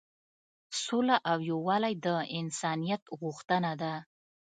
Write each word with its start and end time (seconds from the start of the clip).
سوله 0.83 1.15
او 1.31 1.37
یووالی 1.49 1.93
د 2.05 2.07
انسانیت 2.39 3.03
غوښتنه 3.19 3.71
ده. 3.81 3.93